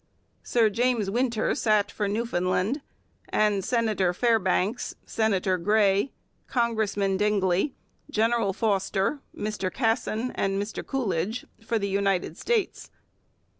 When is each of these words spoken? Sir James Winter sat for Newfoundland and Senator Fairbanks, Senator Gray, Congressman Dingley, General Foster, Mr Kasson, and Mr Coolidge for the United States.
Sir 0.41 0.71
James 0.71 1.11
Winter 1.11 1.53
sat 1.53 1.91
for 1.91 2.07
Newfoundland 2.07 2.81
and 3.29 3.63
Senator 3.63 4.13
Fairbanks, 4.15 4.95
Senator 5.05 5.59
Gray, 5.59 6.11
Congressman 6.47 7.17
Dingley, 7.17 7.75
General 8.09 8.51
Foster, 8.51 9.19
Mr 9.37 9.71
Kasson, 9.71 10.31
and 10.33 10.59
Mr 10.59 10.83
Coolidge 10.83 11.45
for 11.63 11.77
the 11.77 11.87
United 11.87 12.35
States. 12.35 12.89